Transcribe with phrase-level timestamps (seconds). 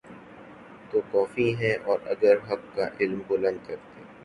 [0.89, 4.01] تو کوفی ہیں اور اگر حق کا علم بلند کرتے